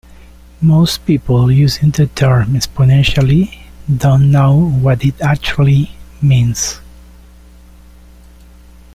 [0.63, 3.65] Most people using the term "exponentially"
[3.97, 5.91] don't know what it actually
[6.23, 6.81] means.